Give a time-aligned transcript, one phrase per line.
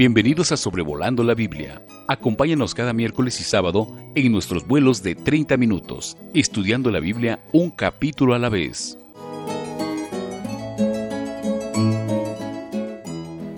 [0.00, 1.84] Bienvenidos a Sobrevolando la Biblia.
[2.08, 7.70] Acompáñanos cada miércoles y sábado en nuestros vuelos de 30 minutos, estudiando la Biblia un
[7.70, 8.96] capítulo a la vez.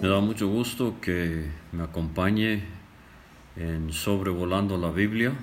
[0.02, 2.64] Me da mucho gusto que me acompañe
[3.54, 5.34] en Sobrevolando la Biblia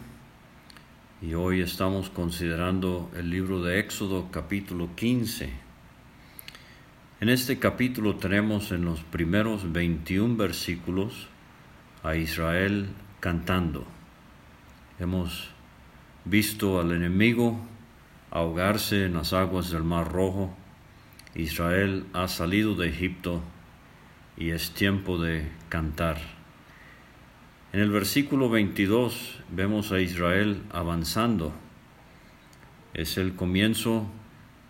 [1.21, 5.68] y hoy estamos considerando el libro de Éxodo capítulo 15.
[7.21, 11.27] En este capítulo tenemos en los primeros 21 versículos
[12.01, 12.87] a Israel
[13.19, 13.86] cantando.
[15.00, 15.50] Hemos
[16.24, 17.60] visto al enemigo
[18.32, 20.55] ahogarse en las aguas del Mar Rojo.
[21.36, 23.41] Israel ha salido de Egipto
[24.38, 26.19] y es tiempo de cantar.
[27.74, 31.51] En el versículo 22 vemos a Israel avanzando.
[32.94, 34.09] Es el comienzo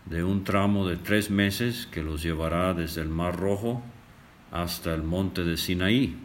[0.09, 3.83] de un tramo de tres meses que los llevará desde el Mar Rojo
[4.51, 6.17] hasta el monte de Sinaí.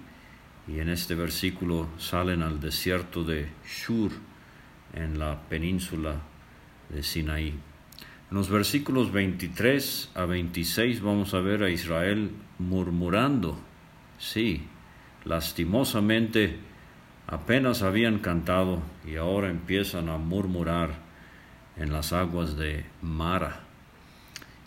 [0.66, 4.12] Y en este versículo salen al desierto de Shur,
[4.94, 6.22] en la península
[6.88, 7.48] de Sinaí.
[7.48, 13.58] En los versículos 23 a 26 vamos a ver a Israel murmurando.
[14.18, 14.62] Sí,
[15.24, 16.56] lastimosamente
[17.26, 21.02] apenas habían cantado y ahora empiezan a murmurar
[21.76, 23.63] en las aguas de Mara.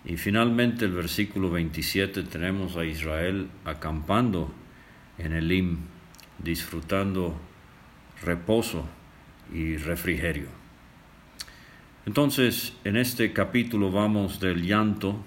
[0.07, 4.53] Y finalmente el versículo 27 tenemos a Israel acampando
[5.17, 5.79] en Elim,
[6.39, 7.37] disfrutando
[8.23, 8.87] reposo
[9.53, 10.47] y refrigerio.
[12.05, 15.21] Entonces, en este capítulo vamos del llanto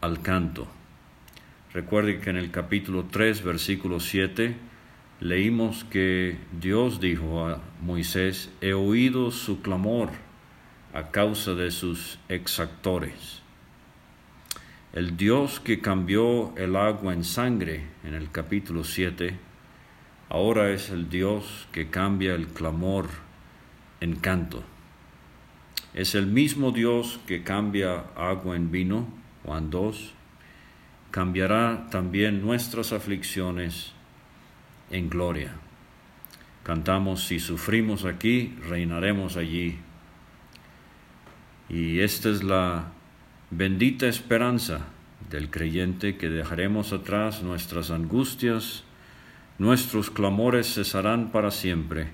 [0.00, 0.68] al canto.
[1.72, 4.54] Recuerde que en el capítulo 3, versículo 7,
[5.18, 10.10] leímos que Dios dijo a Moisés, he oído su clamor
[10.94, 13.37] a causa de sus exactores.
[14.94, 19.36] El Dios que cambió el agua en sangre en el capítulo 7,
[20.30, 23.08] ahora es el Dios que cambia el clamor
[24.00, 24.64] en canto.
[25.92, 29.06] Es el mismo Dios que cambia agua en vino,
[29.44, 30.14] Juan 2,
[31.10, 33.92] cambiará también nuestras aflicciones
[34.90, 35.52] en gloria.
[36.62, 39.78] Cantamos, si sufrimos aquí, reinaremos allí.
[41.68, 42.92] Y esta es la
[43.50, 44.80] Bendita esperanza
[45.30, 48.84] del creyente que dejaremos atrás nuestras angustias,
[49.58, 52.08] nuestros clamores cesarán para siempre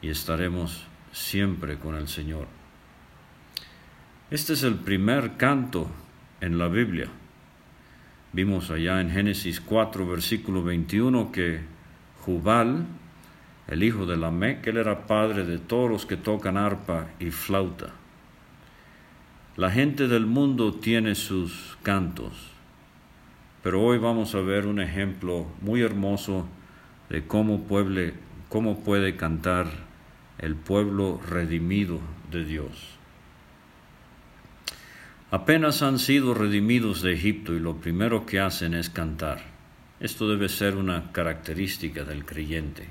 [0.00, 2.46] y estaremos siempre con el Señor.
[4.30, 5.90] Este es el primer canto
[6.40, 7.08] en la Biblia.
[8.32, 11.62] Vimos allá en Génesis 4, versículo 21, que
[12.20, 12.86] Jubal,
[13.66, 17.99] el hijo de Lamec, él era padre de todos los que tocan arpa y flauta.
[19.60, 22.32] La gente del mundo tiene sus cantos,
[23.62, 26.48] pero hoy vamos a ver un ejemplo muy hermoso
[27.10, 29.66] de cómo, puede cantar
[30.38, 32.00] el pueblo redimido
[32.30, 32.70] de Dios.
[35.30, 39.42] Apenas han sido redimidos de Egipto y lo primero que hacen es cantar.
[40.00, 42.88] Esto debe ser una característica del creyente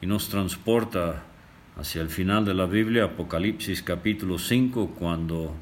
[0.00, 1.29] y nos transporta
[1.76, 5.54] hacia el final de la Biblia, Apocalipsis capítulo 5, cuando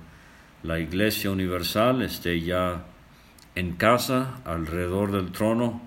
[0.62, 2.84] la Iglesia Universal esté ya
[3.54, 5.80] en casa alrededor del trono.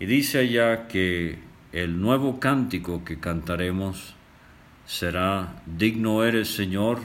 [0.00, 1.38] Y dice allá que
[1.72, 4.14] el nuevo cántico que cantaremos
[4.86, 7.00] será, digno eres Señor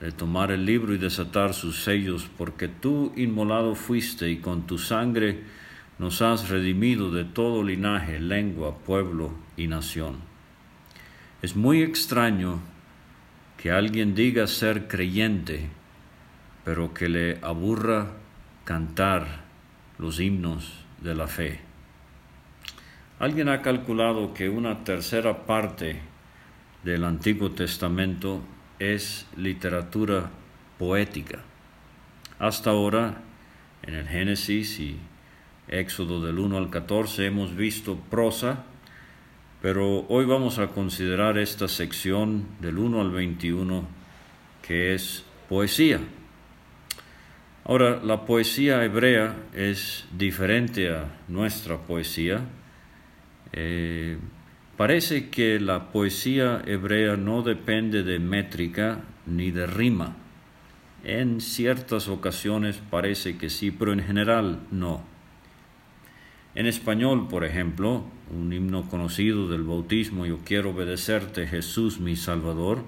[0.00, 4.78] de tomar el libro y desatar sus sellos, porque tú inmolado fuiste y con tu
[4.78, 5.42] sangre
[5.98, 10.31] nos has redimido de todo linaje, lengua, pueblo y nación.
[11.42, 12.60] Es muy extraño
[13.56, 15.68] que alguien diga ser creyente,
[16.64, 18.12] pero que le aburra
[18.64, 19.42] cantar
[19.98, 21.58] los himnos de la fe.
[23.18, 26.00] Alguien ha calculado que una tercera parte
[26.84, 28.40] del Antiguo Testamento
[28.78, 30.30] es literatura
[30.78, 31.40] poética.
[32.38, 33.20] Hasta ahora,
[33.82, 34.96] en el Génesis y
[35.66, 38.64] Éxodo del 1 al 14 hemos visto prosa,
[39.62, 43.86] pero hoy vamos a considerar esta sección del 1 al 21
[44.60, 46.00] que es poesía.
[47.64, 52.40] Ahora, la poesía hebrea es diferente a nuestra poesía.
[53.52, 54.18] Eh,
[54.76, 60.16] parece que la poesía hebrea no depende de métrica ni de rima.
[61.04, 65.04] En ciertas ocasiones parece que sí, pero en general no.
[66.56, 72.84] En español, por ejemplo, un himno conocido del bautismo, Yo quiero obedecerte, Jesús mi Salvador,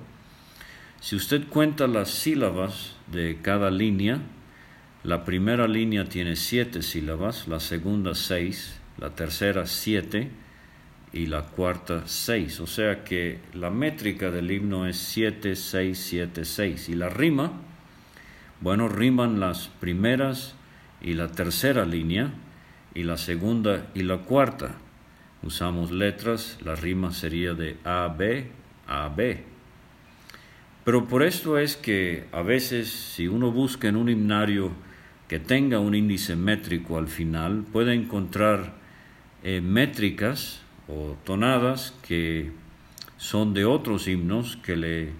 [1.00, 4.20] si usted cuenta las sílabas de cada línea,
[5.02, 10.30] la primera línea tiene siete sílabas, la segunda seis la tercera siete
[11.12, 12.60] y la cuarta seis.
[12.60, 16.88] O sea que la métrica del himno es siete, seis, siete, seis.
[16.88, 17.52] Y la rima,
[18.60, 20.54] bueno, riman las primeras
[21.00, 22.32] y la tercera línea
[22.94, 24.76] y la segunda y la cuarta.
[25.44, 28.46] Usamos letras, la rima sería de A, B,
[28.86, 29.44] A, B.
[30.84, 34.70] Pero por esto es que a veces si uno busca en un himnario
[35.28, 38.72] que tenga un índice métrico al final, puede encontrar
[39.42, 42.50] eh, métricas o tonadas que
[43.18, 45.10] son de otros himnos que le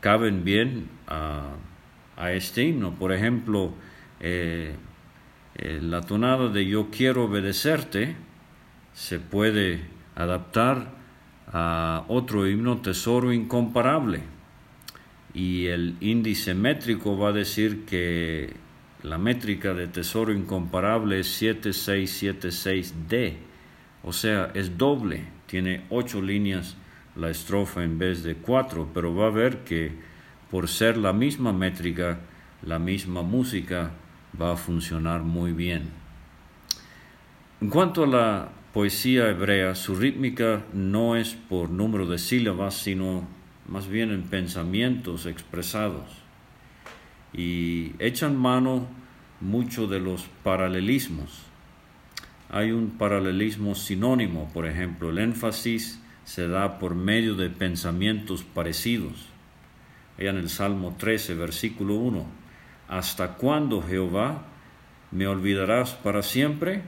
[0.00, 1.56] caben bien a,
[2.32, 2.96] este himno.
[2.96, 3.72] Por ejemplo,
[4.20, 4.74] eh,
[5.56, 8.14] eh, la tonada de yo quiero obedecerte
[8.94, 9.82] se puede
[10.14, 10.92] adaptar
[11.52, 14.22] a otro himno, tesoro incomparable
[15.34, 18.54] y el índice métrico va a decir que
[19.02, 23.34] la métrica de tesoro incomparable es 7676D,
[24.04, 26.76] o sea, es doble, tiene ocho líneas
[27.16, 29.92] la estrofa en vez de cuatro, pero va a ver que
[30.50, 32.20] por ser la misma métrica,
[32.62, 33.90] la misma música
[34.40, 35.90] va a funcionar muy bien.
[37.60, 43.24] En cuanto a la poesía hebrea, su rítmica no es por número de sílabas, sino
[43.68, 46.10] más bien en pensamientos expresados,
[47.32, 48.88] y echan mano
[49.40, 51.44] mucho de los paralelismos.
[52.50, 59.28] Hay un paralelismo sinónimo, por ejemplo, el énfasis se da por medio de pensamientos parecidos.
[60.18, 62.26] en el Salmo 13, versículo 1,
[62.88, 64.46] ¿Hasta cuándo, Jehová,
[65.12, 66.82] me olvidarás para siempre?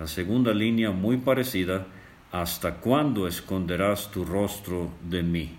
[0.00, 1.86] La segunda línea muy parecida,
[2.32, 5.58] ¿hasta cuándo esconderás tu rostro de mí?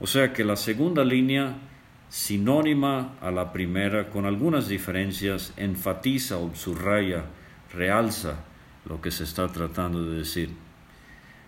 [0.00, 1.56] O sea que la segunda línea,
[2.10, 7.24] sinónima a la primera, con algunas diferencias, enfatiza o subraya,
[7.72, 8.44] realza
[8.84, 10.50] lo que se está tratando de decir.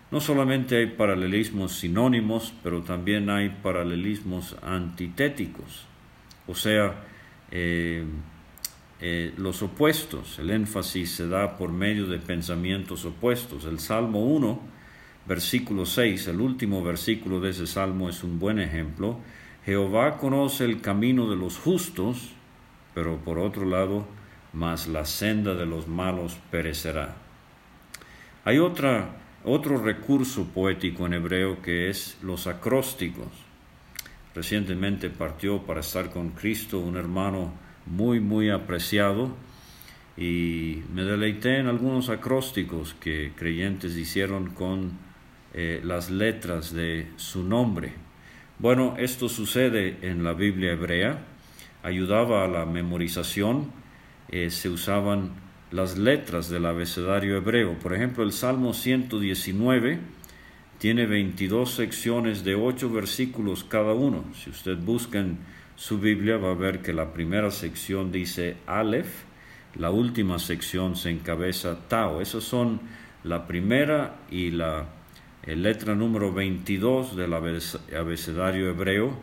[0.09, 5.85] No solamente hay paralelismos sinónimos, pero también hay paralelismos antitéticos,
[6.47, 6.95] o sea,
[7.51, 8.03] eh,
[9.01, 10.39] eh, los opuestos.
[10.39, 13.65] El énfasis se da por medio de pensamientos opuestos.
[13.65, 14.81] El Salmo 1
[15.25, 19.19] versículo 6, el último versículo de ese salmo es un buen ejemplo.
[19.65, 22.31] Jehová conoce el camino de los justos,
[22.93, 24.07] pero por otro lado,
[24.53, 27.15] mas la senda de los malos perecerá.
[28.43, 33.27] Hay otra, otro recurso poético en hebreo que es los acrósticos.
[34.33, 37.53] Recientemente partió para estar con Cristo un hermano
[37.85, 39.35] muy, muy apreciado
[40.17, 44.91] y me deleité en algunos acrósticos que creyentes hicieron con
[45.53, 47.93] eh, las letras de su nombre.
[48.59, 51.25] Bueno, esto sucede en la Biblia hebrea,
[51.83, 53.71] ayudaba a la memorización,
[54.29, 55.31] eh, se usaban
[55.71, 57.79] las letras del abecedario hebreo.
[57.79, 59.99] Por ejemplo, el Salmo 119
[60.77, 64.25] tiene 22 secciones de 8 versículos cada uno.
[64.35, 65.37] Si usted busca en
[65.81, 69.23] su Biblia va a ver que la primera sección dice Aleph,
[69.73, 72.21] la última sección se encabeza Tao.
[72.21, 72.81] Esas son
[73.23, 74.85] la primera y la
[75.47, 79.19] letra número 22 del abecedario hebreo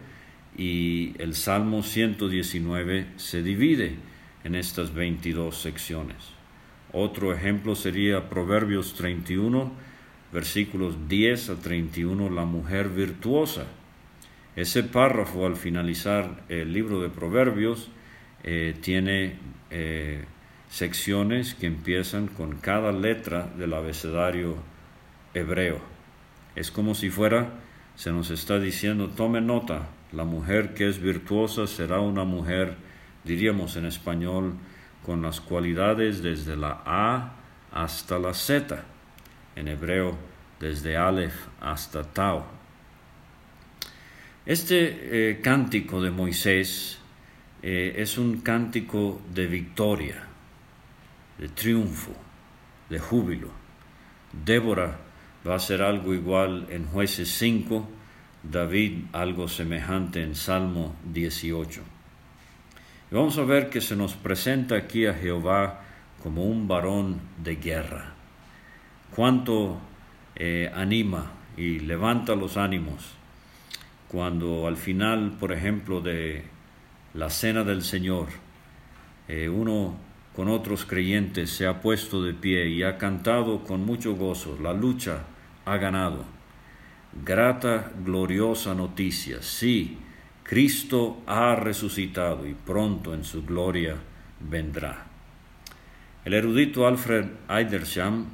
[0.57, 3.95] y el Salmo 119 se divide
[4.43, 6.17] en estas 22 secciones.
[6.93, 9.71] Otro ejemplo sería Proverbios 31,
[10.33, 13.78] versículos 10 a 31, la mujer virtuosa.
[14.59, 17.93] Ese párrafo al finalizar el libro de Proverbios
[18.43, 19.37] eh, tiene
[19.71, 20.25] eh,
[20.69, 24.57] secciones que empiezan con cada letra del abecedario
[25.33, 25.79] hebreo.
[26.57, 27.53] Es como si fuera,
[27.95, 32.75] se nos está diciendo, tome nota, la mujer que es virtuosa será una mujer,
[33.23, 34.55] diríamos en español,
[35.07, 37.37] con las cualidades desde la A
[37.71, 38.83] hasta la Z,
[39.55, 40.19] en hebreo
[40.59, 42.58] desde Aleph hasta Tau.
[44.49, 44.79] Este
[45.31, 46.99] eh, cántico de Moisés
[47.63, 50.23] eh, es un cántico de victoria,
[51.37, 52.13] de triunfo,
[52.89, 53.51] de júbilo.
[54.33, 55.01] Débora
[55.47, 57.87] va a ser algo igual en jueces 5,
[58.43, 61.83] David algo semejante en Salmo 18.
[63.11, 65.83] Y vamos a ver que se nos presenta aquí a Jehová
[66.23, 68.15] como un varón de guerra.
[69.15, 69.79] Cuánto
[70.37, 73.18] eh, anima y levanta los ánimos
[74.09, 76.45] cuando al final, por ejemplo, de
[77.15, 78.29] la cena del Señor,
[79.29, 79.97] eh, uno
[80.35, 84.73] con otros creyentes se ha puesto de pie y ha cantado con mucho gozo, la
[84.73, 85.25] lucha
[85.65, 86.25] ha ganado.
[87.25, 89.99] Grata, gloriosa noticia, sí,
[90.43, 93.97] Cristo ha resucitado y pronto en su gloria
[94.41, 95.07] vendrá.
[96.25, 98.27] El erudito Alfred Eidersham,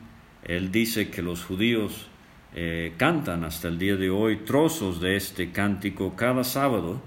[0.44, 2.06] él dice que los judíos
[2.54, 7.02] eh, cantan hasta el día de hoy trozos de este cántico cada sábado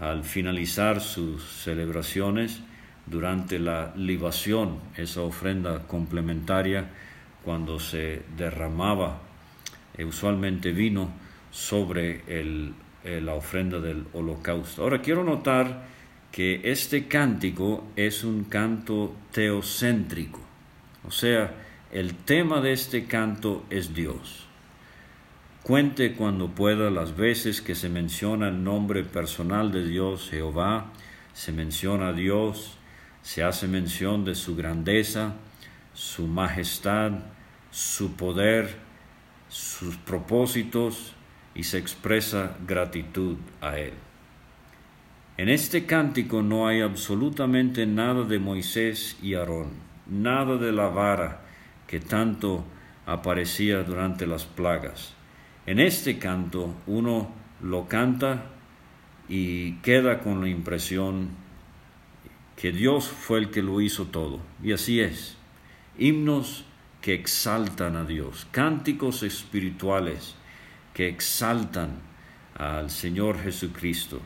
[0.00, 2.62] al finalizar sus celebraciones
[3.06, 6.88] durante la libación, esa ofrenda complementaria
[7.44, 9.20] cuando se derramaba
[9.96, 11.10] eh, usualmente vino
[11.50, 12.74] sobre el,
[13.04, 14.82] eh, la ofrenda del holocausto.
[14.82, 15.84] Ahora quiero notar
[16.32, 20.40] que este cántico es un canto teocéntrico,
[21.06, 21.54] o sea,
[21.92, 24.45] el tema de este canto es Dios.
[25.66, 30.92] Cuente cuando pueda las veces que se menciona el nombre personal de Dios, Jehová,
[31.32, 32.78] se menciona a Dios,
[33.22, 35.34] se hace mención de su grandeza,
[35.92, 37.14] su majestad,
[37.72, 38.76] su poder,
[39.48, 41.14] sus propósitos
[41.52, 43.94] y se expresa gratitud a Él.
[45.36, 49.70] En este cántico no hay absolutamente nada de Moisés y Aarón,
[50.06, 51.40] nada de la vara
[51.88, 52.64] que tanto
[53.04, 55.15] aparecía durante las plagas.
[55.66, 57.30] En este canto uno
[57.60, 58.46] lo canta
[59.28, 61.30] y queda con la impresión
[62.56, 64.40] que Dios fue el que lo hizo todo.
[64.62, 65.36] Y así es.
[65.98, 66.64] Himnos
[67.00, 70.34] que exaltan a Dios, cánticos espirituales
[70.94, 71.98] que exaltan
[72.54, 74.20] al Señor Jesucristo.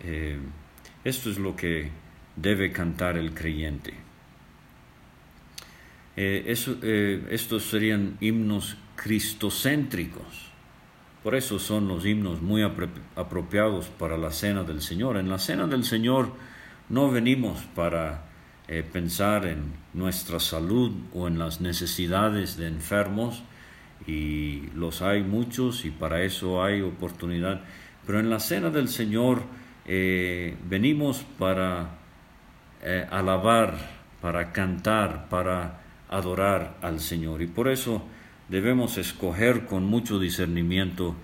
[0.00, 0.38] Eh,
[1.04, 1.90] esto es lo que
[2.36, 3.94] debe cantar el creyente.
[6.16, 10.51] Eh, eh, estos serían himnos cristocéntricos.
[11.22, 15.16] Por eso son los himnos muy apropiados para la cena del Señor.
[15.16, 16.32] En la cena del Señor
[16.88, 18.24] no venimos para
[18.92, 23.42] pensar en nuestra salud o en las necesidades de enfermos,
[24.06, 27.60] y los hay muchos y para eso hay oportunidad.
[28.06, 29.42] Pero en la cena del Señor
[29.86, 31.98] eh, venimos para
[32.82, 33.76] eh, alabar,
[34.20, 37.42] para cantar, para adorar al Señor.
[37.42, 38.02] Y por eso
[38.48, 41.14] debemos escoger con mucho discernimiento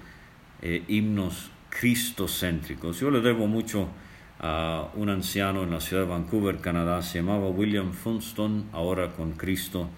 [0.62, 3.00] eh, himnos cristocéntricos.
[3.00, 3.88] Yo le debo mucho
[4.40, 9.32] a un anciano en la ciudad de Vancouver, Canadá, se llamaba William Funston, ahora con
[9.32, 9.88] Cristo.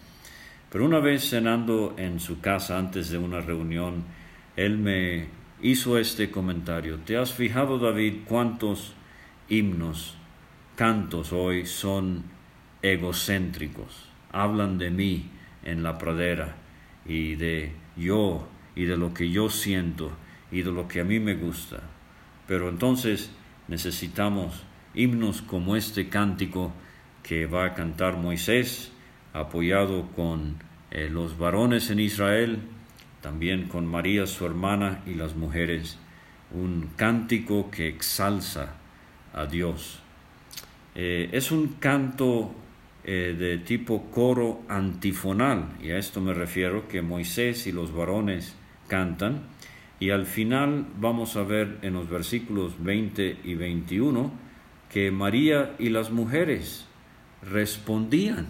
[0.71, 4.05] Pero una vez cenando en su casa antes de una reunión,
[4.57, 5.29] él me
[5.63, 6.99] hizo este comentario.
[6.99, 8.95] ¿Te has fijado, David, cuántos
[9.49, 10.17] himnos,
[10.77, 12.25] cantos hoy son
[12.83, 14.09] egocéntricos?
[14.33, 15.31] Hablan de mí
[15.65, 16.60] en la pradera
[17.11, 20.13] y de yo y de lo que yo siento
[20.53, 21.83] y de lo que a mí me gusta.
[22.47, 23.33] Pero entonces
[23.67, 24.63] necesitamos
[24.95, 26.73] himnos como este cántico
[27.25, 28.93] que va a cantar Moisés,
[29.33, 30.63] apoyado con
[30.93, 32.61] eh, los varones en Israel,
[33.21, 35.99] también con María su hermana y las mujeres,
[36.53, 38.75] un cántico que exalza
[39.35, 39.99] a Dios.
[40.95, 42.55] Eh, es un canto
[43.05, 48.57] eh, de tipo coro antifonal, y a esto me refiero que Moisés y los varones
[48.89, 49.43] cantan,
[49.99, 54.33] y al final vamos a ver en los versículos 20 y 21
[54.91, 56.87] que María y las mujeres
[57.43, 58.47] respondían.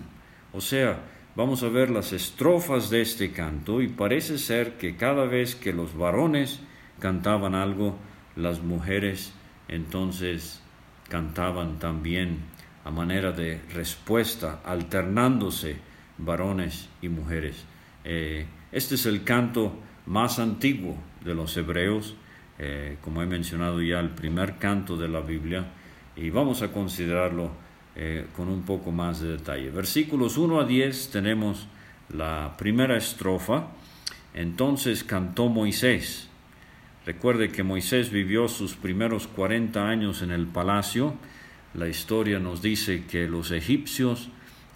[0.53, 1.01] O sea,
[1.37, 5.73] vamos a ver las estrofas de este canto y parece ser que cada vez que
[5.73, 6.61] los varones
[6.99, 7.97] cantaban algo,
[8.37, 9.33] las mujeres
[9.69, 10.63] entonces
[11.09, 12.39] cantaban también
[12.85, 15.77] a manera de respuesta, alternándose
[16.19, 17.65] varones y mujeres.
[18.05, 19.73] Eh, este es el canto
[20.07, 22.15] más antiguo de los hebreos,
[22.59, 25.67] eh, como he mencionado ya, el primer canto de la Biblia,
[26.17, 27.51] y vamos a considerarlo
[27.97, 29.71] eh, con un poco más de detalle.
[29.71, 31.67] Versículos 1 a 10 tenemos
[32.09, 33.69] la primera estrofa,
[34.35, 36.29] entonces cantó Moisés.
[37.07, 41.15] Recuerde que Moisés vivió sus primeros 40 años en el palacio.
[41.75, 44.31] La historia nos dice que los egipcios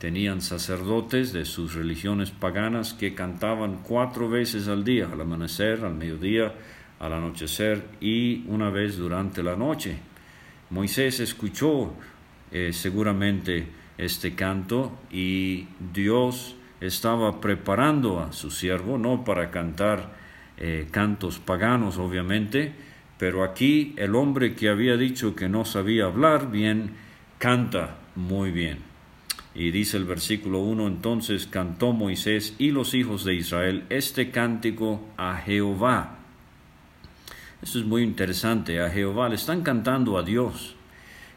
[0.05, 5.95] Tenían sacerdotes de sus religiones paganas que cantaban cuatro veces al día, al amanecer, al
[5.95, 6.53] mediodía,
[6.99, 9.97] al anochecer y una vez durante la noche.
[10.69, 11.95] Moisés escuchó
[12.53, 20.13] eh, seguramente este canto y Dios estaba preparando a su siervo, no para cantar
[20.59, 22.75] eh, cantos paganos obviamente,
[23.19, 26.93] pero aquí el hombre que había dicho que no sabía hablar bien,
[27.39, 28.79] canta muy bien.
[29.55, 35.07] Y dice el versículo 1, entonces cantó Moisés y los hijos de Israel este cántico
[35.17, 36.19] a Jehová.
[37.63, 40.75] Esto es muy interesante, a Jehová le están cantando a Dios.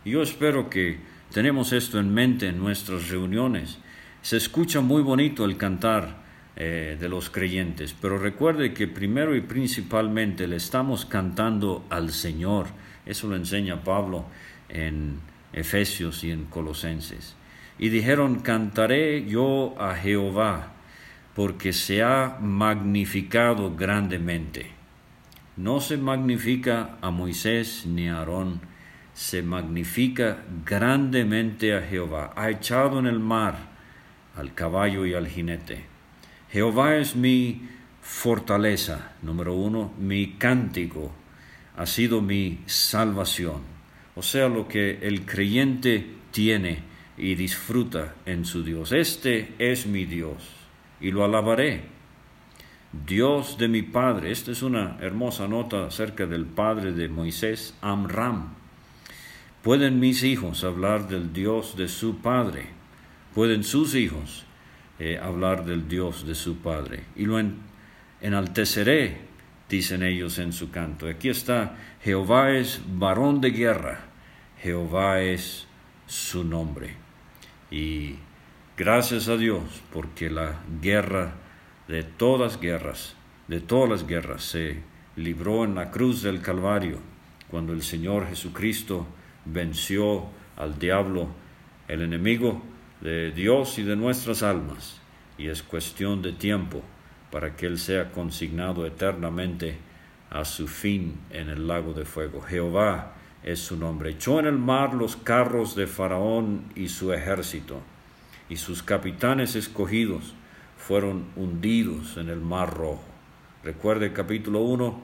[0.03, 0.97] Yo espero que
[1.31, 3.77] tenemos esto en mente en nuestras reuniones.
[4.21, 6.26] Se escucha muy bonito el cantar
[6.59, 12.65] eh, de los creyentes, pero recuerde que primero y principalmente le estamos cantando al Señor.
[13.05, 14.25] Eso lo enseña Pablo
[14.67, 15.19] en
[15.53, 17.35] Efesios y en Colosenses.
[17.77, 20.73] y dijeron, cantaré yo a Jehová,
[21.35, 24.71] porque se ha magnificado grandemente.
[25.57, 28.61] No se magnifica a Moisés ni a Aarón,
[29.13, 32.33] se magnifica grandemente a Jehová.
[32.35, 33.57] Ha echado en el mar
[34.35, 35.86] al caballo y al jinete.
[36.51, 37.67] Jehová es mi
[38.01, 41.11] fortaleza, número uno, mi cántico,
[41.75, 43.61] ha sido mi salvación.
[44.15, 46.79] O sea, lo que el creyente tiene
[47.17, 48.93] y disfruta en su Dios.
[48.93, 50.37] Este es mi Dios
[51.01, 51.83] y lo alabaré.
[53.05, 54.31] Dios de mi Padre.
[54.31, 58.53] Esta es una hermosa nota acerca del Padre de Moisés, Amram.
[59.61, 62.67] Pueden mis hijos hablar del Dios de su Padre.
[63.35, 64.46] Pueden sus hijos
[64.99, 67.03] eh, hablar del Dios de su Padre.
[67.15, 67.39] Y lo
[68.21, 69.17] enalteceré,
[69.69, 71.07] dicen ellos en su canto.
[71.07, 73.99] Aquí está, Jehová es varón de guerra,
[74.61, 75.67] Jehová es
[76.07, 76.95] su nombre.
[77.69, 78.15] Y
[78.75, 79.61] gracias a Dios,
[79.93, 81.33] porque la guerra
[81.87, 83.15] de todas guerras,
[83.47, 84.81] de todas las guerras, se
[85.15, 86.99] libró en la cruz del Calvario,
[87.49, 89.07] cuando el Señor Jesucristo
[89.45, 90.25] venció
[90.57, 91.29] al diablo,
[91.87, 92.61] el enemigo
[93.01, 94.99] de Dios y de nuestras almas,
[95.37, 96.81] y es cuestión de tiempo
[97.31, 99.77] para que Él sea consignado eternamente
[100.29, 102.41] a su fin en el lago de fuego.
[102.41, 103.13] Jehová
[103.43, 104.11] es su nombre.
[104.11, 107.81] Echó en el mar los carros de Faraón y su ejército,
[108.49, 110.33] y sus capitanes escogidos
[110.77, 113.03] fueron hundidos en el mar rojo.
[113.63, 115.01] Recuerde capítulo 1,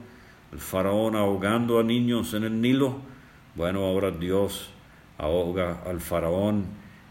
[0.52, 3.00] el faraón ahogando a niños en el Nilo.
[3.54, 4.70] Bueno, ahora Dios
[5.18, 6.64] ahoga al faraón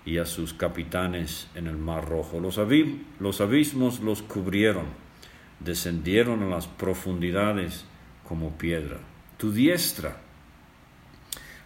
[0.06, 2.40] y a sus capitanes en el mar rojo.
[2.40, 2.60] Los,
[3.20, 4.86] los abismos los cubrieron,
[5.60, 7.86] descendieron a las profundidades
[8.28, 8.98] como piedra.
[9.38, 10.18] Tu diestra.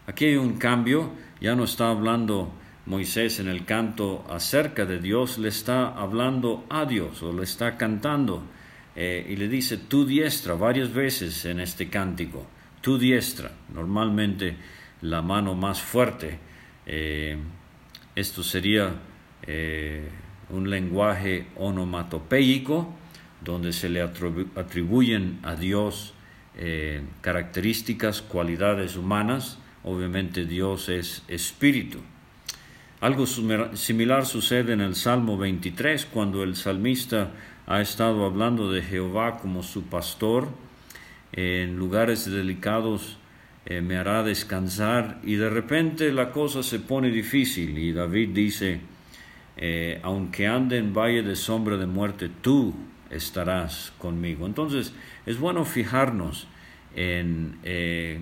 [0.05, 2.51] Aquí hay un cambio, ya no está hablando
[2.85, 7.75] Moisés en el canto acerca de Dios, le está hablando a Dios o le está
[7.75, 8.43] cantando
[8.95, 12.47] eh, y le dice tu diestra varias veces en este cántico,
[12.79, 14.55] tu diestra, normalmente
[15.01, 16.39] la mano más fuerte.
[16.85, 17.37] Eh,
[18.17, 18.95] esto sería
[19.43, 20.09] eh,
[20.49, 22.91] un lenguaje onomatopéyico
[23.41, 26.15] donde se le atribuyen a Dios
[26.57, 29.59] eh, características, cualidades humanas.
[29.83, 31.99] Obviamente Dios es espíritu.
[33.01, 37.33] Algo similar sucede en el Salmo 23 cuando el salmista
[37.67, 40.49] ha estado hablando de Jehová como su pastor
[41.33, 43.19] en lugares delicados
[43.69, 48.79] eh, me hará descansar y de repente la cosa se pone difícil y David dice,
[49.57, 52.73] eh, aunque ande en valle de sombra de muerte, tú
[53.09, 54.45] estarás conmigo.
[54.45, 54.93] Entonces
[55.25, 56.47] es bueno fijarnos
[56.95, 58.21] en eh,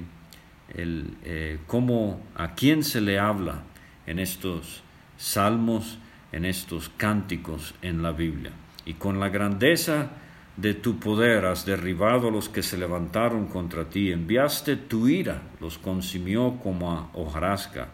[0.74, 3.62] el, cómo, a quién se le habla
[4.08, 4.82] en estos
[5.16, 6.00] salmos,
[6.32, 8.52] en estos cánticos en la Biblia.
[8.84, 10.10] Y con la grandeza
[10.58, 15.42] de tu poder has derribado a los que se levantaron contra ti, enviaste tu ira,
[15.60, 17.90] los consumió como a hojarasca,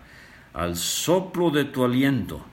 [0.53, 2.45] al soplo de tu aliento.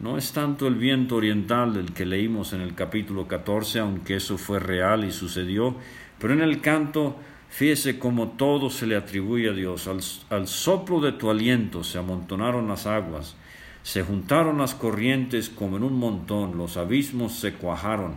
[0.00, 4.36] No es tanto el viento oriental del que leímos en el capítulo 14, aunque eso
[4.36, 5.76] fue real y sucedió,
[6.18, 7.16] pero en el canto,
[7.48, 9.86] fíjese como todo se le atribuye a Dios.
[9.86, 10.00] Al,
[10.36, 13.36] al soplo de tu aliento se amontonaron las aguas,
[13.84, 18.14] se juntaron las corrientes como en un montón, los abismos se cuajaron,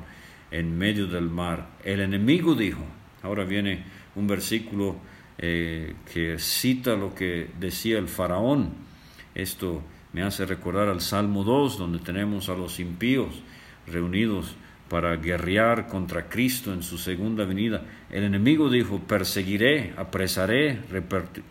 [0.56, 1.68] en medio del mar.
[1.84, 2.84] El enemigo dijo,
[3.24, 3.84] ahora viene
[4.16, 4.96] un versículo
[5.38, 8.70] eh, que cita lo que decía el faraón.
[9.34, 13.42] Esto me hace recordar al Salmo 2, donde tenemos a los impíos
[13.86, 14.56] reunidos
[14.88, 17.82] para guerrear contra Cristo en su segunda venida.
[18.10, 20.80] El enemigo dijo, perseguiré, apresaré,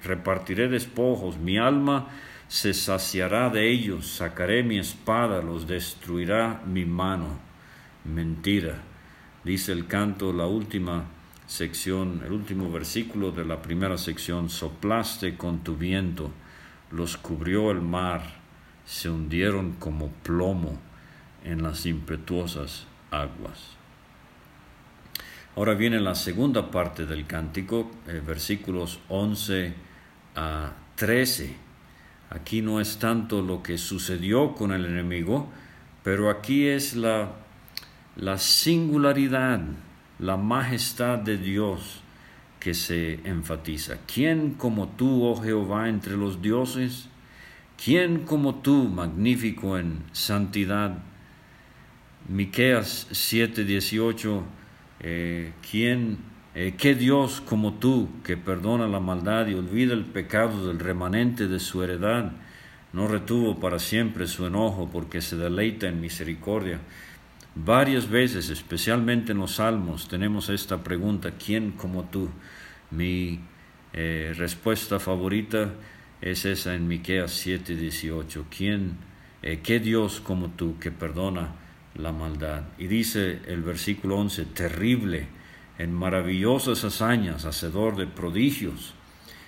[0.03, 2.09] repartiré despojos, mi alma
[2.49, 7.39] se saciará de ellos, sacaré mi espada, los destruirá mi mano.
[8.05, 8.94] Mentira
[9.45, 11.05] dice el canto, la última
[11.47, 16.31] sección, el último versículo de la primera sección, soplaste con tu viento,
[16.91, 18.23] los cubrió el mar,
[18.87, 20.79] se hundieron como plomo
[21.45, 23.77] en las impetuosas aguas.
[25.57, 29.75] Ahora viene la segunda parte del cántico, eh, versículos 11
[30.35, 31.55] a 13.
[32.31, 35.49] Aquí no es tanto lo que sucedió con el enemigo,
[36.03, 37.44] pero aquí es la
[38.17, 39.61] la singularidad,
[40.19, 42.03] la majestad de Dios
[42.61, 43.99] que se enfatiza.
[44.13, 47.09] ¿Quién como tú, oh Jehová, entre los dioses?
[47.83, 50.99] ¿Quién como tú, magnífico en santidad?
[52.29, 54.43] Miqueas 7:18,
[55.01, 56.19] eh, ¿quién,
[56.55, 61.49] eh, qué Dios como tú, que perdona la maldad y olvida el pecado del remanente
[61.49, 62.33] de su heredad?
[62.95, 66.79] no retuvo para siempre su enojo porque se deleita en misericordia.
[67.55, 72.29] Varias veces, especialmente en los salmos, tenemos esta pregunta, ¿quién como tú?
[72.91, 73.41] Mi
[73.93, 75.73] eh, respuesta favorita
[76.21, 78.97] es esa en Miqueas 7:18, ¿quién,
[79.43, 81.55] eh, qué Dios como tú que perdona
[81.95, 82.65] la maldad?
[82.79, 85.29] Y dice el versículo 11, terrible,
[85.79, 88.95] en maravillosas hazañas, hacedor de prodigios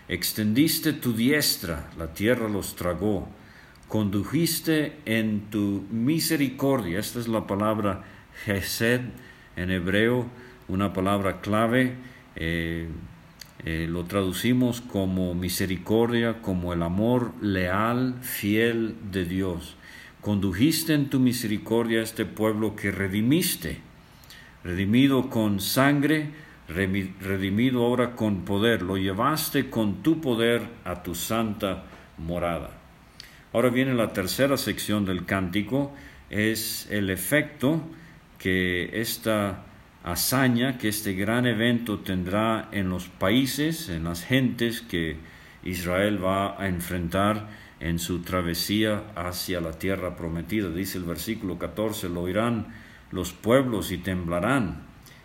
[0.08, 3.28] Extendiste tu diestra, la tierra los tragó.
[3.88, 6.98] Condujiste en tu misericordia.
[6.98, 8.04] Esta es la palabra
[8.44, 9.00] Gesed
[9.54, 10.26] en hebreo,
[10.68, 11.94] una palabra clave.
[12.34, 12.88] Eh,
[13.64, 19.76] eh, lo traducimos como misericordia, como el amor leal, fiel de Dios.
[20.20, 23.78] Condujiste en tu misericordia a este pueblo que redimiste,
[24.64, 26.30] redimido con sangre,
[26.68, 31.84] redimido ahora con poder, lo llevaste con tu poder a tu santa
[32.18, 32.75] morada.
[33.56, 35.94] Ahora viene la tercera sección del cántico,
[36.28, 37.80] es el efecto
[38.36, 39.62] que esta
[40.04, 45.16] hazaña, que este gran evento tendrá en los países, en las gentes que
[45.64, 47.48] Israel va a enfrentar
[47.80, 50.68] en su travesía hacia la tierra prometida.
[50.68, 52.66] Dice el versículo 14, lo oirán
[53.10, 54.82] los pueblos y temblarán.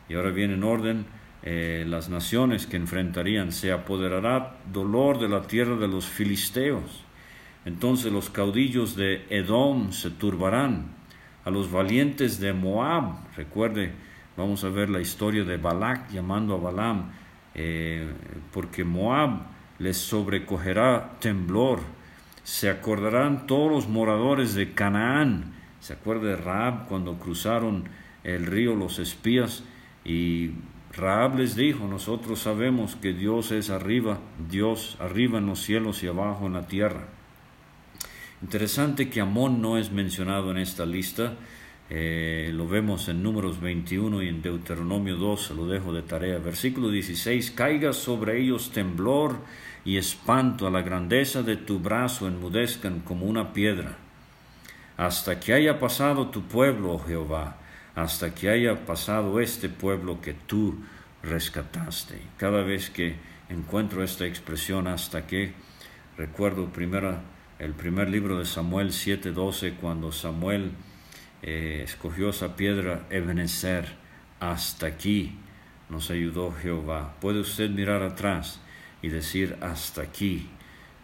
[0.08, 1.06] Y ahora viene en orden
[1.44, 7.11] eh, las naciones que enfrentarían, se apoderará dolor de la tierra de los filisteos.
[7.66, 11.02] Entonces los caudillos de Edom se turbarán,
[11.44, 13.94] a los valientes de Moab, recuerde,
[14.38, 17.12] vamos a ver la historia de Balak llamando a Balaam,
[17.56, 18.12] eh,
[18.52, 19.42] porque Moab
[19.80, 21.80] les sobrecogerá temblor,
[22.44, 27.86] se acordarán todos los moradores de Canaán, se acuerda de Raab cuando cruzaron
[28.24, 29.64] el río los espías
[30.06, 30.52] y
[30.94, 34.20] Raab les dijo, nosotros sabemos que Dios es arriba,
[34.50, 37.08] Dios arriba en los cielos y abajo en la tierra.
[38.42, 41.36] Interesante que Amón no es mencionado en esta lista,
[41.92, 46.40] eh, lo vemos en números 21 y en Deuteronomio 2, se lo dejo de tarea.
[46.40, 49.36] Versículo 16, caiga sobre ellos temblor
[49.86, 53.98] y espanto a la grandeza de tu brazo enmudezcan como una piedra,
[54.98, 57.58] hasta que haya pasado tu pueblo, oh Jehová,
[57.94, 60.80] hasta que haya pasado este pueblo que tú
[61.22, 62.20] rescataste.
[62.38, 63.16] Cada vez que
[63.50, 65.54] encuentro esta expresión hasta que,
[66.18, 67.22] recuerdo primera,
[67.62, 70.72] el primer libro de Samuel 7:12, cuando Samuel
[71.44, 73.86] eh, escogió esa piedra Ebenezer,
[74.40, 75.36] hasta aquí
[75.88, 77.16] nos ayudó Jehová.
[77.22, 78.60] Puede usted mirar atrás
[79.04, 80.50] y decir hasta aquí.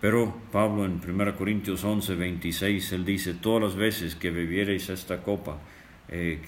[0.02, 5.22] Pero Pablo en 1 Corintios 11, 26, él dice, todas las veces que bebiereis esta
[5.22, 5.60] copa,
[6.10, 6.42] eh,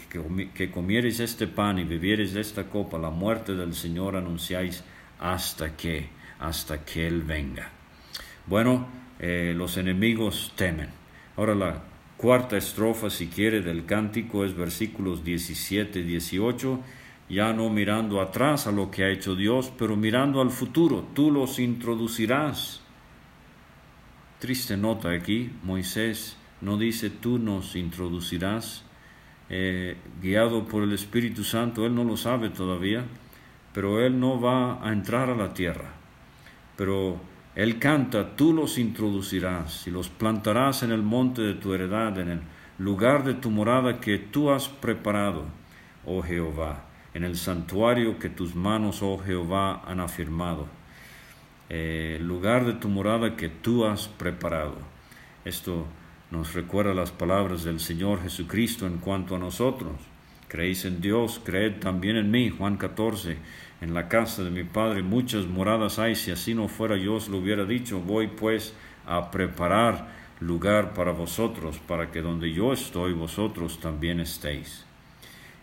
[0.55, 4.83] que, comiereis este pan y bebiereis esta copa, la muerte del Señor anunciáis
[5.19, 7.69] hasta que, hasta que Él venga.
[8.47, 8.87] Bueno,
[9.19, 10.89] eh, los enemigos temen.
[11.35, 11.83] Ahora la
[12.17, 16.79] cuarta estrofa, si quiere, del cántico es versículos 17 y 18,
[17.29, 21.31] ya no mirando atrás a lo que ha hecho Dios, pero mirando al futuro, tú
[21.31, 22.81] los introducirás.
[24.39, 28.83] Triste nota aquí, Moisés no dice tú nos introducirás,
[29.49, 33.05] eh, guiado por el Espíritu Santo, él no lo sabe todavía,
[33.73, 35.93] pero él no va a entrar a la tierra.
[36.75, 37.19] Pero
[37.55, 42.29] él canta, tú los introducirás y los plantarás en el monte de tu heredad, en
[42.29, 42.41] el
[42.77, 45.45] lugar de tu morada que tú has preparado,
[46.05, 50.67] oh Jehová, en el santuario que tus manos, oh Jehová, han afirmado.
[51.69, 54.77] Eh, lugar de tu morada que tú has preparado.
[55.45, 55.85] Esto
[56.31, 59.93] nos recuerda las palabras del Señor Jesucristo en cuanto a nosotros.
[60.47, 62.49] Creéis en Dios, creed también en mí.
[62.49, 63.37] Juan 14.
[63.81, 67.29] En la casa de mi Padre muchas moradas hay, si así no fuera yo os
[67.29, 67.99] lo hubiera dicho.
[67.99, 68.73] Voy pues
[69.05, 70.07] a preparar
[70.39, 74.85] lugar para vosotros, para que donde yo estoy vosotros también estéis.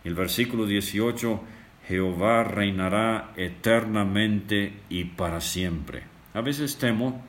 [0.03, 1.41] El versículo 18,
[1.87, 6.03] Jehová reinará eternamente y para siempre.
[6.33, 7.23] A veces temo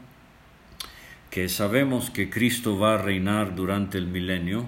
[1.30, 4.64] que sabemos que Cristo va a reinar durante el milenio,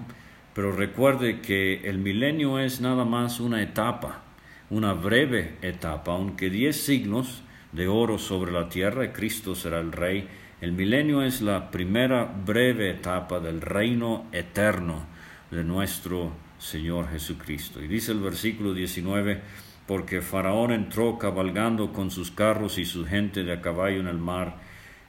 [0.53, 4.23] pero recuerde que el milenio es nada más una etapa,
[4.71, 10.27] una breve etapa, aunque diez siglos de oro sobre la tierra, Cristo será el rey,
[10.61, 15.05] el milenio es la primera breve etapa del reino eterno
[15.51, 17.83] de nuestro Señor Jesucristo.
[17.83, 19.41] Y dice el versículo 19,
[19.87, 24.19] porque Faraón entró cabalgando con sus carros y su gente de a caballo en el
[24.19, 24.57] mar,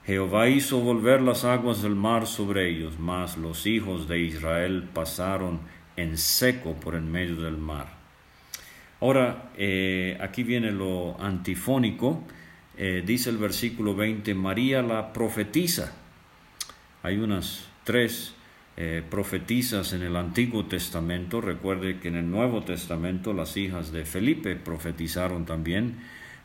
[0.05, 5.61] Jehová hizo volver las aguas del mar sobre ellos, mas los hijos de Israel pasaron
[5.95, 8.02] en seco por en medio del mar.
[9.03, 12.23] Ahora, eh, aquí viene lo antifónico,
[12.77, 15.91] eh, dice el versículo 20, María la profetiza.
[17.01, 18.33] Hay unas tres
[18.77, 21.41] eh, profetizas en el Antiguo Testamento.
[21.41, 25.97] Recuerde que en el Nuevo Testamento las hijas de Felipe profetizaron también.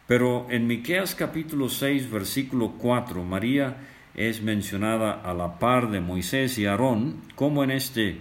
[0.09, 3.77] Pero en Miqueas capítulo 6, versículo 4, María
[4.17, 8.19] es mencionada a la par de Moisés y Aarón, como en este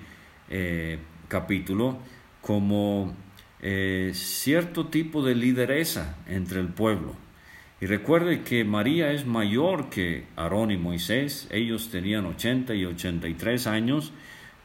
[1.28, 1.98] capítulo,
[2.42, 3.16] como
[3.62, 7.16] eh, cierto tipo de lideresa entre el pueblo.
[7.80, 13.68] Y recuerde que María es mayor que Aarón y Moisés, ellos tenían 80 y 83
[13.68, 14.14] años,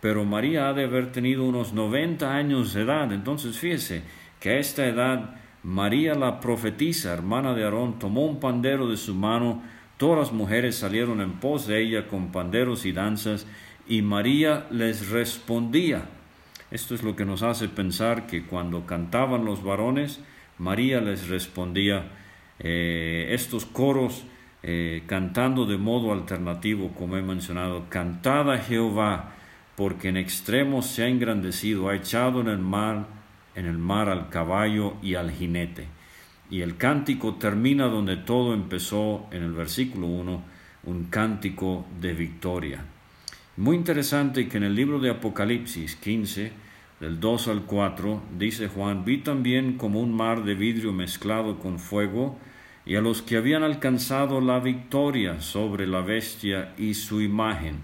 [0.00, 3.12] pero María ha de haber tenido unos 90 años de edad.
[3.12, 4.02] Entonces fíjese
[4.40, 9.14] que a esta edad María la profetisa, hermana de Aarón, tomó un pandero de su
[9.14, 9.62] mano,
[9.96, 13.46] todas las mujeres salieron en pos de ella con panderos y danzas,
[13.86, 16.08] y María les respondía.
[16.72, 20.20] Esto es lo que nos hace pensar que cuando cantaban los varones,
[20.56, 22.06] María les respondía
[22.58, 24.24] eh, estos coros
[24.62, 29.34] eh, cantando de modo alternativo, como he mencionado, cantada Jehová,
[29.76, 33.06] porque en extremos se ha engrandecido, ha echado en el mar,
[33.54, 35.88] en el mar al caballo y al jinete.
[36.48, 40.42] Y el cántico termina donde todo empezó en el versículo 1,
[40.84, 42.82] un cántico de victoria.
[43.58, 46.61] Muy interesante que en el libro de Apocalipsis 15,
[47.02, 51.80] del 2 al 4, dice Juan, vi también como un mar de vidrio mezclado con
[51.80, 52.38] fuego,
[52.86, 57.80] y a los que habían alcanzado la victoria sobre la bestia y su imagen,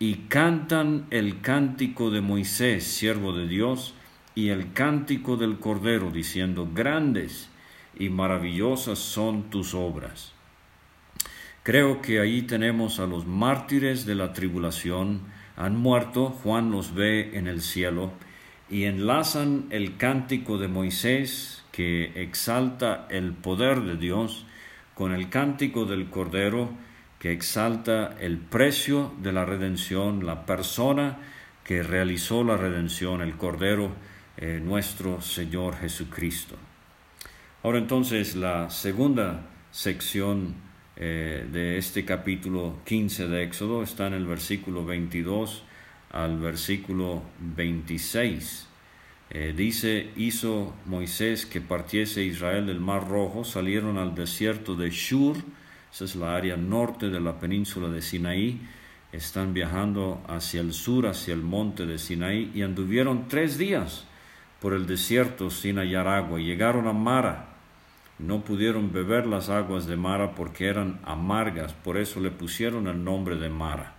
[0.00, 3.94] y cantan el cántico de Moisés, siervo de Dios,
[4.34, 7.50] y el cántico del Cordero, diciendo, grandes
[7.96, 10.32] y maravillosas son tus obras.
[11.62, 15.20] Creo que ahí tenemos a los mártires de la tribulación,
[15.56, 18.10] han muerto, Juan los ve en el cielo,
[18.70, 24.46] y enlazan el cántico de Moisés que exalta el poder de Dios
[24.94, 26.70] con el cántico del Cordero
[27.18, 31.18] que exalta el precio de la redención, la persona
[31.64, 33.92] que realizó la redención, el Cordero
[34.36, 36.56] eh, nuestro Señor Jesucristo.
[37.62, 40.54] Ahora entonces la segunda sección
[40.96, 45.64] eh, de este capítulo 15 de Éxodo está en el versículo 22
[46.10, 48.66] al versículo 26.
[49.30, 55.36] Eh, dice, hizo Moisés que partiese Israel del Mar Rojo, salieron al desierto de Shur,
[55.92, 58.60] esa es la área norte de la península de Sinaí,
[59.12, 64.04] están viajando hacia el sur, hacia el monte de Sinaí, y anduvieron tres días
[64.60, 67.48] por el desierto sin hallar agua, llegaron a Mara,
[68.18, 73.04] no pudieron beber las aguas de Mara porque eran amargas, por eso le pusieron el
[73.04, 73.94] nombre de Mara.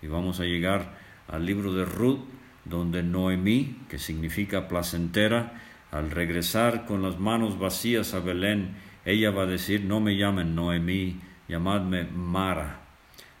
[0.00, 1.01] Y vamos a llegar
[1.32, 2.20] al libro de Ruth,
[2.64, 9.42] donde Noemí, que significa placentera, al regresar con las manos vacías a Belén, ella va
[9.42, 12.80] a decir, no me llamen Noemí, llamadme Mara,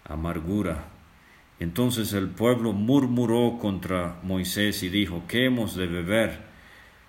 [0.04, 0.88] amargura.
[1.60, 6.40] Entonces el pueblo murmuró contra Moisés y dijo, ¿qué hemos de beber?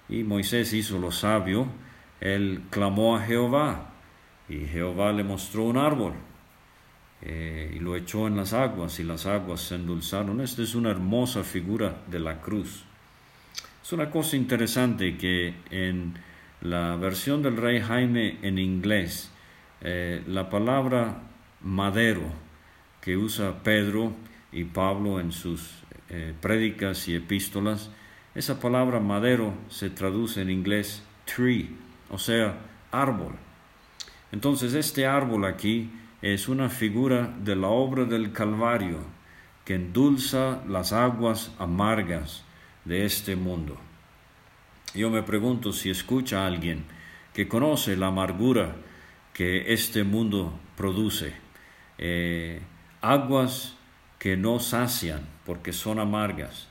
[0.08, 1.68] Y Moisés hizo lo sabio,
[2.22, 3.94] él clamó a Jehová,
[4.48, 6.14] y Jehová le mostró un árbol,
[7.26, 10.42] eh, y lo echó en las aguas y las aguas se endulzaron.
[10.42, 12.84] Esta es una hermosa figura de la cruz.
[13.82, 16.16] Es una cosa interesante que en
[16.60, 19.32] la versión del rey Jaime en inglés,
[19.80, 21.22] eh, la palabra
[21.62, 22.24] madero
[23.00, 24.14] que usa Pedro
[24.52, 27.90] y Pablo en sus eh, prédicas y epístolas,
[28.36, 31.70] esa palabra madero se traduce en inglés tree,
[32.10, 32.58] o sea,
[32.92, 33.36] árbol.
[34.34, 35.90] Entonces este árbol aquí
[36.24, 39.00] es una figura de la obra del Calvario
[39.66, 42.46] que endulza las aguas amargas
[42.86, 43.78] de este mundo.
[44.96, 46.86] Yo me pregunto si escucha a alguien
[47.34, 48.74] que conoce la amargura
[49.34, 51.34] que este mundo produce,
[51.98, 52.62] eh,
[53.02, 53.76] aguas
[54.18, 56.70] que no sacian porque son amargas.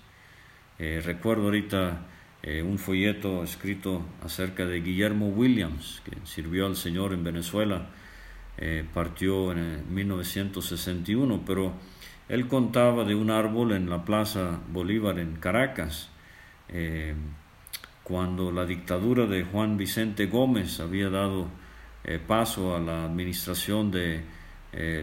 [0.78, 2.06] Eh, recuerdo ahorita
[2.42, 7.88] eh, un folleto escrito acerca de Guillermo Williams, que sirvió al Señor en Venezuela,
[8.58, 11.72] eh, partió en 1961, pero
[12.28, 16.10] él contaba de un árbol en la Plaza Bolívar en Caracas,
[16.68, 17.14] eh,
[18.04, 21.48] cuando la dictadura de Juan Vicente Gómez había dado
[22.04, 24.24] eh, paso a la administración de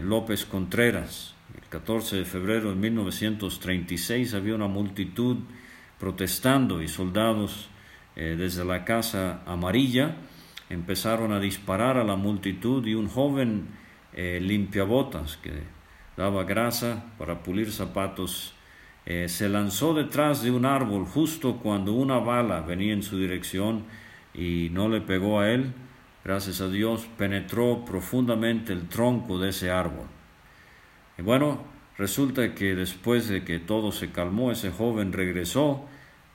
[0.02, 1.34] López Contreras.
[1.54, 5.36] El 14 de febrero de 1936 había una multitud
[5.98, 7.68] protestando y soldados
[8.16, 10.16] desde la Casa Amarilla
[10.70, 13.68] empezaron a disparar a la multitud y un joven
[14.14, 15.52] eh, limpiabotas que
[16.16, 18.54] daba grasa para pulir zapatos
[19.06, 23.84] eh, se lanzó detrás de un árbol justo cuando una bala venía en su dirección
[24.34, 25.72] y no le pegó a él.
[26.24, 30.06] Gracias a Dios penetró profundamente el tronco de ese árbol.
[31.18, 31.64] Y bueno,
[31.96, 35.86] resulta que después de que todo se calmó, ese joven regresó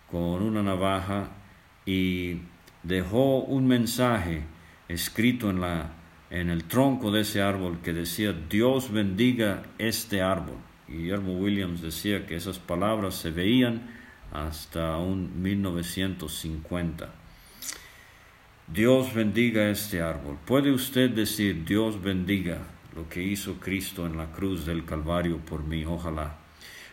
[0.10, 1.30] con una navaja
[1.86, 2.42] y
[2.88, 4.44] dejó un mensaje
[4.88, 5.94] escrito en, la,
[6.30, 10.58] en el tronco de ese árbol que decía, Dios bendiga este árbol.
[10.88, 13.90] Guillermo Williams decía que esas palabras se veían
[14.32, 17.10] hasta un 1950.
[18.68, 20.38] Dios bendiga este árbol.
[20.46, 22.60] ¿Puede usted decir Dios bendiga
[22.96, 25.86] lo que hizo Cristo en la cruz del Calvario por mí?
[25.86, 26.38] Ojalá.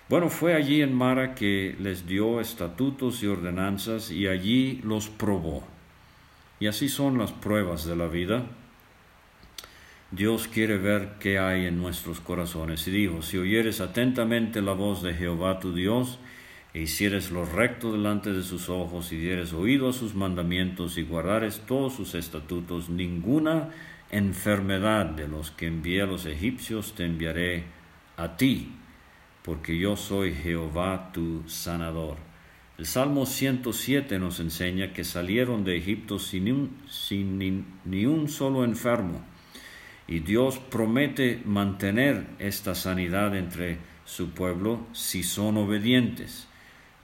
[0.09, 5.72] Bueno, fue allí en Mara que les dio estatutos y ordenanzas y allí los probó.
[6.63, 8.47] Y así son las pruebas de la vida.
[10.13, 12.87] Dios quiere ver qué hay en nuestros corazones.
[12.87, 16.21] Y dijo, si oyeres atentamente la voz de Jehová tu Dios,
[16.73, 21.03] e hicieres lo recto delante de sus ojos, y dieres oído a sus mandamientos, y
[21.03, 23.71] guardares todos sus estatutos, ninguna
[24.13, 27.65] enfermedad de los que envié a los egipcios te enviaré
[28.17, 28.71] a ti,
[29.43, 32.32] porque yo soy Jehová tu sanador.
[32.79, 39.23] El Salmo 107 nos enseña que salieron de Egipto sin, sin ni un solo enfermo,
[40.09, 46.49] y Dios promete mantener esta sanidad entre su pueblo si son obedientes.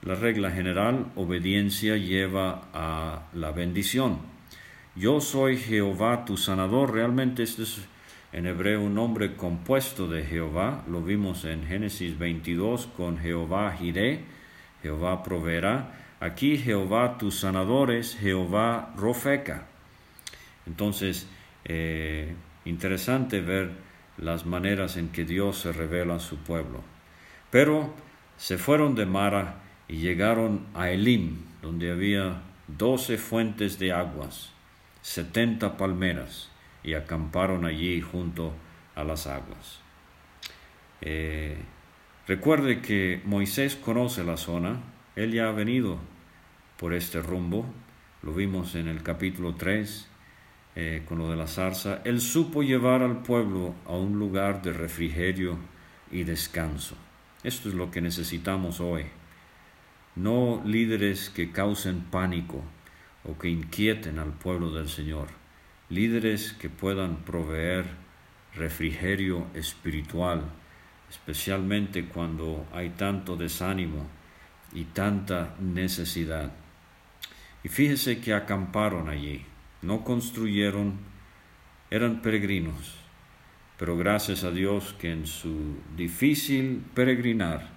[0.01, 4.19] La regla general, obediencia lleva a la bendición.
[4.95, 6.93] Yo soy Jehová tu sanador.
[6.93, 7.81] Realmente este es
[8.31, 10.85] en hebreo un nombre compuesto de Jehová.
[10.89, 14.23] Lo vimos en Génesis 22 con Jehová Jireh,
[14.81, 15.91] Jehová proveerá.
[16.19, 19.65] Aquí Jehová tu sanador es Jehová Rofeca.
[20.65, 21.27] Entonces,
[21.65, 22.33] eh,
[22.65, 23.71] interesante ver
[24.17, 26.83] las maneras en que Dios se revela a su pueblo.
[27.49, 27.93] Pero
[28.37, 29.55] se fueron de Mara
[29.87, 34.51] y llegaron a Elim, donde había doce fuentes de aguas,
[35.01, 36.49] setenta palmeras,
[36.83, 38.53] y acamparon allí junto
[38.95, 39.79] a las aguas.
[41.01, 41.57] Eh,
[42.29, 44.83] recuerde que Moisés conoce la zona,
[45.15, 45.97] él ya ha venido
[46.77, 47.65] por este rumbo,
[48.21, 50.07] lo vimos en el capítulo 3
[50.75, 54.73] eh, con lo de la zarza, él supo llevar al pueblo a un lugar de
[54.73, 55.57] refrigerio
[56.11, 56.95] y descanso.
[57.43, 59.07] Esto es lo que necesitamos hoy.
[60.15, 62.63] No líderes que causen pánico
[63.23, 65.29] o que inquieten al pueblo del Señor,
[65.89, 67.85] líderes que puedan proveer
[68.53, 70.43] refrigerio espiritual,
[71.09, 74.07] especialmente cuando hay tanto desánimo
[74.73, 76.51] y tanta necesidad.
[77.63, 79.45] Y fíjese que acamparon allí,
[79.81, 80.99] no construyeron,
[81.89, 82.95] eran peregrinos,
[83.77, 87.69] pero gracias a Dios que en su difícil peregrinar,